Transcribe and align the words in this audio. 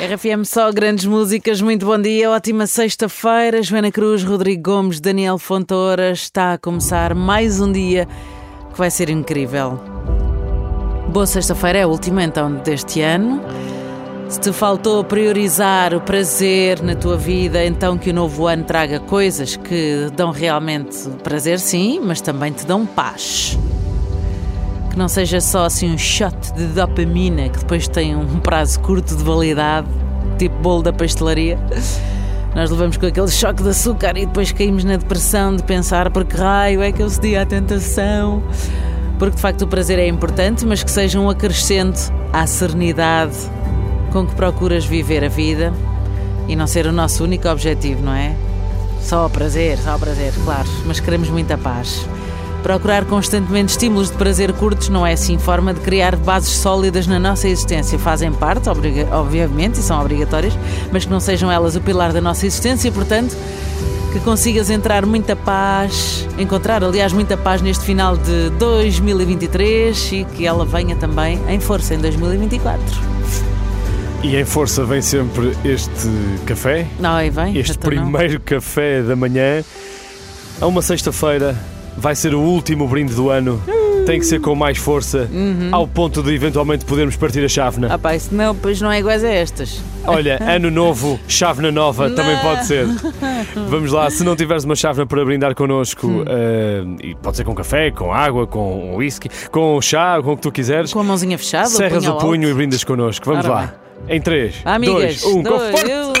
RFM 0.00 0.44
só 0.44 0.70
grandes 0.70 1.04
músicas, 1.06 1.60
muito 1.60 1.84
bom 1.84 2.00
dia, 2.00 2.30
ótima 2.30 2.68
sexta-feira. 2.68 3.60
Joana 3.64 3.90
Cruz, 3.90 4.22
Rodrigo 4.22 4.70
Gomes, 4.70 5.00
Daniel 5.00 5.38
Fontoura. 5.38 6.12
Está 6.12 6.52
a 6.52 6.58
começar 6.58 7.16
mais 7.16 7.60
um 7.60 7.72
dia 7.72 8.06
que 8.70 8.78
vai 8.78 8.92
ser 8.92 9.10
incrível. 9.10 9.72
Boa 11.08 11.26
sexta-feira, 11.26 11.78
é 11.80 11.82
a 11.82 11.88
última 11.88 12.22
então 12.22 12.54
deste 12.58 13.00
ano. 13.00 13.42
Se 14.28 14.38
te 14.38 14.52
faltou 14.52 15.02
priorizar 15.02 15.92
o 15.92 16.00
prazer 16.00 16.80
na 16.80 16.94
tua 16.94 17.16
vida, 17.16 17.64
então 17.64 17.98
que 17.98 18.10
o 18.10 18.14
novo 18.14 18.46
ano 18.46 18.62
traga 18.62 19.00
coisas 19.00 19.56
que 19.56 20.08
dão 20.14 20.30
realmente 20.30 21.08
prazer, 21.24 21.58
sim, 21.58 21.98
mas 22.00 22.20
também 22.20 22.52
te 22.52 22.64
dão 22.64 22.86
paz. 22.86 23.58
Que 24.90 24.96
não 24.96 25.08
seja 25.08 25.40
só 25.40 25.64
assim 25.64 25.92
um 25.92 25.98
shot 25.98 26.34
de 26.56 26.66
dopamina 26.66 27.48
que 27.48 27.58
depois 27.58 27.86
tem 27.88 28.16
um 28.16 28.40
prazo 28.40 28.80
curto 28.80 29.16
de 29.16 29.22
validade, 29.22 29.86
tipo 30.38 30.56
bolo 30.60 30.82
da 30.82 30.92
pastelaria. 30.92 31.58
Nós 32.54 32.70
levamos 32.70 32.96
com 32.96 33.06
aquele 33.06 33.28
choque 33.28 33.62
de 33.62 33.68
açúcar 33.68 34.16
e 34.16 34.26
depois 34.26 34.50
caímos 34.50 34.82
na 34.82 34.96
depressão 34.96 35.54
de 35.54 35.62
pensar 35.62 36.10
por 36.10 36.24
que 36.24 36.36
raio 36.36 36.82
é 36.82 36.90
que 36.90 37.02
eu 37.02 37.08
cedi 37.08 37.36
à 37.36 37.46
tentação. 37.46 38.42
Porque 39.18 39.36
de 39.36 39.42
facto 39.42 39.62
o 39.62 39.66
prazer 39.68 39.98
é 39.98 40.06
importante, 40.06 40.64
mas 40.64 40.82
que 40.82 40.90
seja 40.90 41.20
um 41.20 41.28
acrescento 41.28 42.12
à 42.32 42.46
serenidade 42.46 43.36
com 44.12 44.26
que 44.26 44.34
procuras 44.34 44.84
viver 44.84 45.24
a 45.24 45.28
vida 45.28 45.72
e 46.48 46.56
não 46.56 46.66
ser 46.66 46.86
o 46.86 46.92
nosso 46.92 47.22
único 47.22 47.48
objetivo, 47.48 48.02
não 48.02 48.14
é? 48.14 48.34
Só 49.02 49.26
o 49.26 49.30
prazer, 49.30 49.78
só 49.78 49.96
o 49.96 49.98
prazer, 49.98 50.32
claro, 50.44 50.68
mas 50.86 50.98
queremos 50.98 51.28
muita 51.30 51.56
paz. 51.58 52.06
Procurar 52.68 53.06
constantemente 53.06 53.70
estímulos 53.70 54.10
de 54.10 54.18
prazer 54.18 54.52
curtos 54.52 54.90
não 54.90 55.06
é 55.06 55.14
assim 55.14 55.38
forma 55.38 55.72
de 55.72 55.80
criar 55.80 56.14
bases 56.16 56.50
sólidas 56.50 57.06
na 57.06 57.18
nossa 57.18 57.48
existência. 57.48 57.98
Fazem 57.98 58.30
parte, 58.30 58.68
obviamente, 58.68 59.80
e 59.80 59.82
são 59.82 59.98
obrigatórias, 59.98 60.52
mas 60.92 61.06
que 61.06 61.10
não 61.10 61.18
sejam 61.18 61.50
elas 61.50 61.76
o 61.76 61.80
pilar 61.80 62.12
da 62.12 62.20
nossa 62.20 62.44
existência, 62.44 62.92
portanto, 62.92 63.34
que 64.12 64.20
consigas 64.20 64.68
entrar 64.68 65.06
muita 65.06 65.34
paz, 65.34 66.28
encontrar, 66.38 66.84
aliás, 66.84 67.10
muita 67.10 67.38
paz 67.38 67.62
neste 67.62 67.86
final 67.86 68.18
de 68.18 68.50
2023 68.58 70.12
e 70.12 70.24
que 70.26 70.44
ela 70.44 70.66
venha 70.66 70.94
também 70.94 71.40
em 71.48 71.58
força 71.60 71.94
em 71.94 71.98
2024. 71.98 72.84
E 74.22 74.36
em 74.36 74.44
força 74.44 74.84
vem 74.84 75.00
sempre 75.00 75.56
este 75.64 76.10
café. 76.44 76.86
Não, 77.00 77.16
vem. 77.32 77.56
Este 77.56 77.78
então 77.78 77.90
não. 77.94 78.12
primeiro 78.12 78.38
café 78.40 79.00
da 79.00 79.16
manhã. 79.16 79.64
A 80.60 80.66
uma 80.66 80.82
sexta-feira 80.82 81.56
vai 81.98 82.14
ser 82.14 82.34
o 82.34 82.40
último 82.40 82.86
brinde 82.86 83.14
do 83.14 83.30
ano. 83.30 83.62
Tem 84.06 84.18
que 84.18 84.24
ser 84.24 84.40
com 84.40 84.54
mais 84.54 84.78
força, 84.78 85.28
ao 85.70 85.86
ponto 85.86 86.22
de 86.22 86.32
eventualmente 86.32 86.82
podermos 86.82 87.14
partir 87.14 87.44
a 87.44 87.48
chávena. 87.48 87.88
Ah 87.92 87.98
pá, 87.98 88.16
isso 88.16 88.34
não, 88.34 88.54
pois 88.54 88.80
não 88.80 88.90
é 88.90 89.00
iguais 89.00 89.22
a 89.22 89.28
estas. 89.28 89.82
Olha, 90.06 90.38
ano 90.48 90.70
novo, 90.70 91.20
chávena 91.28 91.70
nova, 91.70 92.08
também 92.08 92.38
pode 92.38 92.66
ser. 92.66 92.86
Vamos 93.68 93.92
lá, 93.92 94.08
se 94.08 94.24
não 94.24 94.34
tiveres 94.34 94.64
uma 94.64 94.74
chávena 94.74 95.06
para 95.06 95.22
brindar 95.26 95.54
connosco, 95.54 96.24
eh, 96.26 96.84
e 97.02 97.14
pode 97.16 97.36
ser 97.36 97.44
com 97.44 97.54
café, 97.54 97.90
com 97.90 98.10
água, 98.10 98.46
com 98.46 98.96
whisky, 98.96 99.28
com 99.50 99.78
chá, 99.82 100.18
com 100.22 100.32
o 100.32 100.36
que 100.36 100.42
tu 100.42 100.52
quiseres, 100.52 100.90
Com 100.90 101.00
a 101.00 101.04
mãozinha 101.04 101.36
fechada, 101.36 101.68
punho 101.68 102.12
o 102.12 102.18
punho 102.18 102.48
e 102.48 102.54
brindas 102.54 102.82
connosco. 102.84 103.26
Vamos 103.26 103.44
Ora 103.44 103.54
lá. 103.54 103.74
Em 104.08 104.20
3, 104.22 104.62
Amigas, 104.64 105.20
2, 105.20 105.24
1, 105.24 105.32
com 105.32 105.42
dois, 105.42 105.70
forte! 105.70 106.17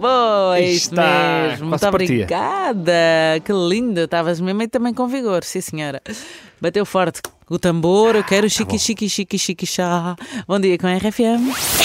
Boa, 0.00 0.60
isso 0.60 0.90
Está, 0.90 1.48
mesmo. 1.48 1.68
Muito 1.68 1.86
obrigada. 1.86 2.92
Que 3.44 3.52
linda, 3.52 4.04
estavas 4.04 4.40
mesmo 4.40 4.62
e 4.62 4.68
também 4.68 4.94
com 4.94 5.06
vigor, 5.06 5.44
sim 5.44 5.60
senhora. 5.60 6.02
Bateu 6.60 6.84
forte 6.84 7.20
o 7.48 7.58
tambor, 7.58 8.14
eu 8.14 8.24
quero 8.24 8.48
chique, 8.48 8.78
chique, 8.78 9.08
chique, 9.08 9.38
chique, 9.38 9.66
chá. 9.66 10.16
Bom 10.46 10.60
dia 10.60 10.78
com 10.78 10.86
a 10.86 10.96
RFM. 10.96 11.79